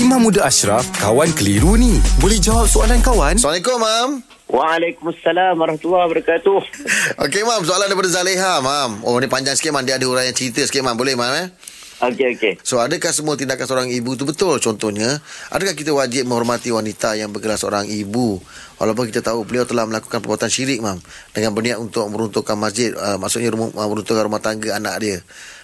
Imam 0.00 0.16
Muda 0.16 0.48
Ashraf, 0.48 0.88
kawan 0.96 1.28
keliru 1.36 1.76
ni. 1.76 2.00
Boleh 2.24 2.40
jawab 2.40 2.64
soalan 2.64 3.04
kawan? 3.04 3.36
Assalamualaikum, 3.36 3.76
Mam. 3.76 4.10
Waalaikumsalam 4.48 5.60
warahmatullahi 5.60 6.08
wabarakatuh. 6.08 6.60
Okey, 7.28 7.44
Mam. 7.44 7.60
Soalan 7.68 7.84
daripada 7.84 8.08
Zaleha, 8.08 8.64
Mam. 8.64 9.04
Oh, 9.04 9.20
ni 9.20 9.28
panjang 9.28 9.60
sikit, 9.60 9.76
Mam. 9.76 9.84
Dia 9.84 10.00
ada 10.00 10.08
orang 10.08 10.24
yang 10.24 10.32
cerita 10.32 10.64
sikit, 10.64 10.80
Mam. 10.80 10.96
Boleh, 10.96 11.20
Mam, 11.20 11.28
eh? 11.36 11.52
Okey 12.00 12.32
okey. 12.32 12.52
So, 12.64 12.80
adakah 12.80 13.12
semua 13.12 13.36
tindakan 13.36 13.68
seorang 13.68 13.88
ibu 13.92 14.16
tu 14.16 14.24
betul? 14.24 14.56
Contohnya, 14.56 15.20
adakah 15.52 15.76
kita 15.76 15.92
wajib 15.92 16.24
menghormati 16.24 16.72
wanita 16.72 17.20
yang 17.20 17.28
bergelar 17.28 17.60
seorang 17.60 17.84
ibu? 17.84 18.40
Walaupun 18.80 19.04
kita 19.12 19.20
tahu 19.20 19.44
beliau 19.44 19.68
telah 19.68 19.84
melakukan 19.84 20.24
perbuatan 20.24 20.48
syirik, 20.48 20.80
Mam. 20.80 20.96
Dengan 21.36 21.52
berniat 21.52 21.76
untuk 21.76 22.08
meruntuhkan 22.08 22.56
masjid. 22.56 22.96
Uh, 22.96 23.20
maksudnya, 23.20 23.52
rumah, 23.52 23.68
uh, 23.76 23.84
meruntuhkan 23.84 24.24
rumah 24.24 24.40
tangga 24.40 24.80
anak 24.80 24.96
dia. 24.96 25.20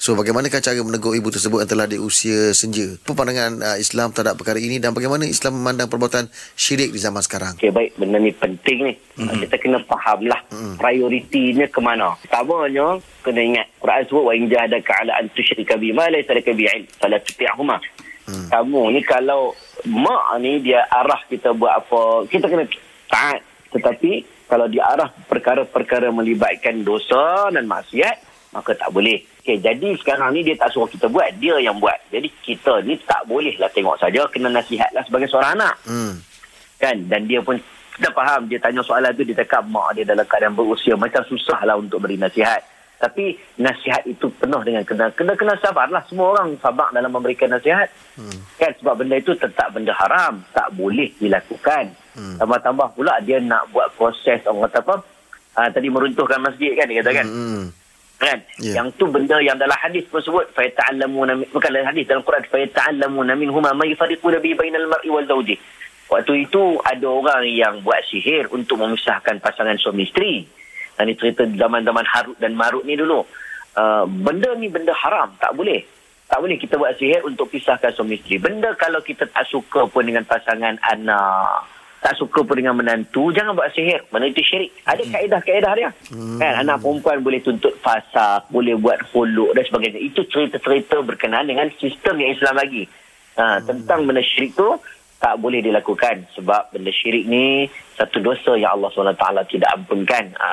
So, 0.00 0.16
bagaimanakah 0.16 0.64
cara 0.64 0.80
menegur 0.80 1.12
ibu 1.12 1.28
tersebut 1.28 1.60
yang 1.60 1.68
telah 1.76 1.84
di 1.84 2.00
usia 2.00 2.56
senja? 2.56 2.88
Apa 3.04 3.12
pandangan 3.12 3.60
uh, 3.60 3.76
Islam 3.76 4.16
terhadap 4.16 4.40
perkara 4.40 4.56
ini 4.56 4.80
dan 4.80 4.96
bagaimana 4.96 5.28
Islam 5.28 5.60
memandang 5.60 5.92
perbuatan 5.92 6.24
syirik 6.56 6.88
di 6.88 6.96
zaman 6.96 7.20
sekarang? 7.20 7.60
Okey 7.60 7.68
baik 7.68 8.00
benda 8.00 8.16
ni 8.16 8.32
penting 8.32 8.78
ni. 8.80 8.96
Mm-hmm. 8.96 9.44
Kita 9.44 9.56
kena 9.60 9.78
fahamlah 9.84 10.40
mm-hmm. 10.48 10.80
prioritinya 10.80 11.66
ke 11.68 11.80
mana. 11.84 12.16
Pertamanya 12.16 12.96
kena 13.20 13.40
ingat 13.44 13.66
Quran 13.76 14.02
sebut 14.08 14.24
wa 14.24 14.32
in 14.32 14.48
jahadaka 14.48 14.92
ala 15.04 15.12
an 15.20 15.28
tusyrika 15.36 15.76
bi 15.76 15.92
ma 15.92 16.08
laysa 16.08 16.32
laka 16.32 16.52
bi 16.56 16.64
ilm 16.64 16.88
fala 16.96 17.20
tuti'huma. 17.20 17.76
Mm. 18.24 18.46
Kamu 18.56 18.82
ni 18.96 19.00
kalau 19.04 19.52
mak 19.84 20.40
ni 20.40 20.64
dia 20.64 20.80
arah 20.88 21.20
kita 21.28 21.52
buat 21.52 21.76
apa, 21.76 22.24
kita 22.24 22.48
kena 22.48 22.64
taat. 23.04 23.44
Tetapi 23.68 24.24
kalau 24.48 24.64
dia 24.64 24.80
arah 24.80 25.12
perkara-perkara 25.28 26.08
melibatkan 26.08 26.80
dosa 26.88 27.52
dan 27.52 27.68
maksiat, 27.68 28.29
maka 28.50 28.74
tak 28.74 28.90
boleh. 28.90 29.22
Okey, 29.42 29.62
jadi 29.62 29.88
sekarang 29.98 30.34
ni 30.34 30.42
dia 30.42 30.58
tak 30.58 30.74
suruh 30.74 30.90
kita 30.90 31.06
buat, 31.06 31.30
dia 31.38 31.54
yang 31.62 31.78
buat. 31.78 31.96
Jadi 32.10 32.28
kita 32.42 32.82
ni 32.82 32.98
tak 33.06 33.22
bolehlah 33.30 33.70
tengok 33.70 33.96
saja, 33.98 34.26
kena 34.30 34.50
nasihatlah 34.50 35.02
sebagai 35.06 35.30
seorang 35.30 35.54
anak. 35.58 35.74
Hmm. 35.86 36.18
Kan? 36.82 36.96
Dan 37.06 37.30
dia 37.30 37.38
pun 37.40 37.56
kita 37.94 38.10
faham 38.16 38.48
dia 38.50 38.58
tanya 38.58 38.82
soalan 38.82 39.12
tu 39.12 39.22
dia 39.22 39.36
cakap 39.44 39.60
mak 39.68 39.92
dia 39.92 40.08
dalam 40.08 40.24
keadaan 40.24 40.56
berusia 40.56 40.96
macam 40.96 41.22
susahlah 41.26 41.78
untuk 41.78 42.02
beri 42.02 42.18
nasihat. 42.18 42.62
Tapi 43.00 43.32
nasihat 43.56 44.04
itu 44.04 44.28
penuh 44.36 44.60
dengan 44.60 44.84
kena 44.84 45.08
kena 45.16 45.32
kena 45.32 45.56
sabarlah 45.56 46.04
semua 46.04 46.36
orang 46.36 46.52
sabar 46.60 46.92
dalam 46.92 47.08
memberikan 47.08 47.48
nasihat. 47.48 47.88
Hmm. 48.18 48.44
Kan 48.60 48.76
sebab 48.76 49.00
benda 49.00 49.16
itu 49.16 49.32
tetap 49.38 49.72
benda 49.72 49.94
haram, 49.96 50.42
tak 50.52 50.68
boleh 50.76 51.08
dilakukan. 51.16 51.96
Hmm. 52.12 52.36
Tambah-tambah 52.36 52.92
pula 52.92 53.16
dia 53.24 53.40
nak 53.40 53.72
buat 53.72 53.88
proses 53.96 54.42
orang 54.44 54.68
kata 54.68 54.78
apa? 54.84 54.96
Uh, 55.50 55.68
tadi 55.72 55.88
meruntuhkan 55.88 56.40
masjid 56.44 56.76
kan 56.76 56.86
dia 56.90 57.00
kata 57.00 57.12
kan. 57.24 57.26
Hmm 57.26 57.79
kan? 58.20 58.38
Yeah. 58.60 58.76
yang 58.76 58.92
tu 59.00 59.08
benda 59.08 59.40
yang 59.40 59.56
dalam 59.56 59.74
hadis 59.80 60.04
pun 60.12 60.20
sebut 60.20 60.52
fa 60.52 60.60
ta'allamuna 60.68 61.40
bukan 61.48 61.72
dalam 61.72 61.88
hadis 61.88 62.04
dalam 62.04 62.20
Quran 62.20 62.44
fa 62.44 62.60
ta'allamuna 62.60 63.32
minhuma 63.32 63.72
ma 63.72 63.88
yufariquna 63.88 64.38
bi 64.44 64.52
bainal 64.52 64.86
mar'i 64.92 65.08
wal 65.08 65.24
zawji. 65.24 65.56
Waktu 66.10 66.50
itu 66.50 66.76
ada 66.82 67.06
orang 67.06 67.48
yang 67.48 67.80
buat 67.80 68.02
sihir 68.10 68.52
untuk 68.52 68.82
memisahkan 68.82 69.40
pasangan 69.40 69.78
suami 69.78 70.04
isteri. 70.04 70.42
Dan 70.98 71.06
ini 71.06 71.16
cerita 71.16 71.46
zaman-zaman 71.46 72.04
Harut 72.04 72.36
dan 72.36 72.52
Marut 72.58 72.84
ni 72.84 72.98
dulu. 72.98 73.24
Uh, 73.72 74.04
benda 74.04 74.52
ni 74.58 74.66
benda 74.66 74.90
haram 74.92 75.32
tak 75.38 75.54
boleh. 75.54 75.80
Tak 76.26 76.42
boleh 76.42 76.58
kita 76.58 76.76
buat 76.76 76.98
sihir 76.98 77.22
untuk 77.22 77.48
pisahkan 77.48 77.94
suami 77.94 78.18
isteri. 78.18 78.42
Benda 78.42 78.74
kalau 78.74 78.98
kita 79.00 79.30
tak 79.30 79.46
suka 79.46 79.86
pun 79.86 80.02
dengan 80.02 80.26
pasangan 80.26 80.76
anak 80.82 81.79
tak 82.00 82.16
suka 82.16 82.40
pun 82.40 82.56
dengan 82.56 82.72
menantu 82.72 83.28
jangan 83.28 83.52
buat 83.52 83.68
sihir. 83.76 84.08
Mana 84.08 84.32
itu 84.32 84.40
syirik? 84.40 84.72
Ada 84.88 85.04
hmm. 85.04 85.12
kaedah-kaedah 85.12 85.72
dia. 85.76 85.90
Hmm. 86.08 86.40
kan 86.40 86.64
anak 86.64 86.80
perempuan 86.80 87.20
boleh 87.20 87.44
tuntut 87.44 87.76
fasa 87.84 88.40
boleh 88.48 88.72
buat 88.80 88.96
huluk 89.12 89.52
dan 89.52 89.64
sebagainya. 89.68 90.00
Itu 90.00 90.24
cerita-cerita 90.24 91.04
berkenaan 91.04 91.52
dengan 91.52 91.68
sistem 91.76 92.16
yang 92.24 92.32
Islam 92.32 92.56
lagi 92.56 92.88
ha, 93.36 93.60
hmm. 93.60 93.68
tentang 93.68 94.08
benda 94.08 94.24
syirik 94.24 94.56
tu 94.56 94.80
tak 95.20 95.36
boleh 95.36 95.60
dilakukan 95.60 96.32
sebab 96.32 96.72
benda 96.72 96.88
syirik 96.88 97.28
ni 97.28 97.68
satu 98.00 98.24
dosa 98.24 98.56
yang 98.56 98.80
Allah 98.80 98.88
SWT 98.96 99.52
tidak 99.52 99.68
ampunkan. 99.76 100.24
Ha, 100.40 100.48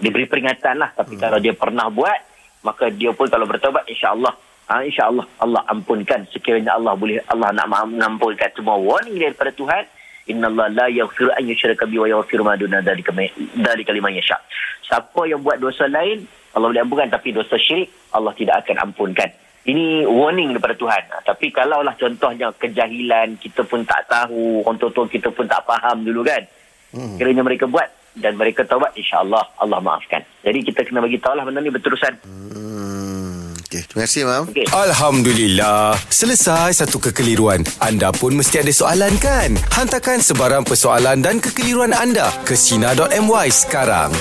diberi 0.00 0.24
peringatan 0.24 0.80
lah. 0.80 0.96
Tapi 0.96 1.20
hmm. 1.20 1.22
kalau 1.22 1.36
dia 1.36 1.52
pernah 1.52 1.92
buat 1.92 2.32
maka 2.64 2.88
dia 2.88 3.12
pun 3.12 3.28
kalau 3.28 3.44
bertobat 3.44 3.84
insyaAllah. 3.92 4.32
Ha, 4.72 4.88
insyaAllah 4.88 5.28
Allah 5.36 5.68
ampunkan. 5.68 6.32
Sekiranya 6.32 6.80
Allah 6.80 6.96
boleh 6.96 7.20
Allah 7.28 7.52
nak 7.52 7.68
mengampunkan 7.68 8.48
semua 8.56 8.80
warning 8.80 9.20
daripada 9.20 9.52
Tuhan 9.52 10.00
Inna 10.30 10.46
Allah 10.46 10.68
la 10.70 10.86
yaghfir 10.86 11.34
an 11.34 11.42
yushraka 11.48 11.86
bi 11.86 11.98
wa 11.98 12.06
yaghfir 12.06 12.38
ma 12.46 12.54
duna 12.54 12.78
dzalika 12.78 13.10
dzalika 13.58 13.90
liman 13.90 14.14
yasha. 14.14 14.38
Siapa 14.86 15.26
yang 15.26 15.42
buat 15.42 15.58
dosa 15.58 15.90
lain 15.90 16.22
Allah 16.52 16.68
boleh 16.68 16.84
ampunkan 16.84 17.08
tapi 17.10 17.32
dosa 17.32 17.56
syirik 17.56 17.90
Allah 18.12 18.30
tidak 18.36 18.62
akan 18.62 18.90
ampunkan. 18.90 19.30
Ini 19.62 20.10
warning 20.10 20.58
daripada 20.58 20.74
Tuhan. 20.74 21.02
Ha, 21.06 21.22
tapi 21.22 21.54
kalaulah 21.54 21.94
contohnya 21.94 22.50
kejahilan 22.50 23.38
kita 23.38 23.62
pun 23.62 23.86
tak 23.86 24.10
tahu, 24.10 24.66
orang 24.66 24.74
tua 24.74 25.06
kita 25.06 25.30
pun 25.30 25.46
tak 25.46 25.62
faham 25.62 26.02
dulu 26.02 26.26
kan. 26.26 26.42
Hmm. 26.90 27.14
Kiranya 27.14 27.46
mereka 27.46 27.70
buat 27.70 27.86
dan 28.18 28.34
mereka 28.36 28.66
taubat 28.66 28.92
insya-Allah 28.98 29.40
Allah 29.62 29.78
maafkan. 29.78 30.20
Jadi 30.42 30.66
kita 30.66 30.82
kena 30.82 31.00
bagi 31.00 31.22
tahulah 31.22 31.46
benda 31.46 31.62
ni 31.62 31.70
berterusan. 31.70 32.14
Hmm. 32.26 32.41
Okey, 33.72 33.88
terima 33.88 34.04
kasih, 34.04 34.22
Mam. 34.28 34.44
Okay. 34.52 34.68
Alhamdulillah. 34.68 35.96
Selesai 36.12 36.76
satu 36.76 37.00
kekeliruan. 37.00 37.64
Anda 37.80 38.12
pun 38.12 38.36
mesti 38.36 38.60
ada 38.60 38.68
soalan, 38.68 39.16
kan? 39.16 39.56
Hantarkan 39.72 40.20
sebarang 40.20 40.68
persoalan 40.68 41.24
dan 41.24 41.40
kekeliruan 41.40 41.96
anda 41.96 42.28
ke 42.44 42.52
Sina.my 42.52 43.48
sekarang. 43.48 44.12